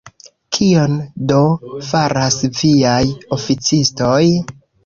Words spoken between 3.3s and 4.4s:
oficistoj?